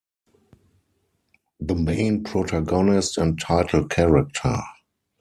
The 1.59 1.75
main 1.75 2.23
protagonist 2.23 3.19
and 3.19 3.39
title 3.39 3.85
character. 3.87 4.57